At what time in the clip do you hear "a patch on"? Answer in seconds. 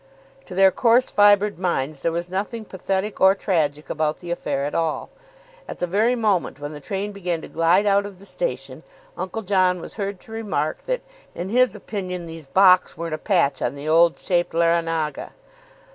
13.13-13.75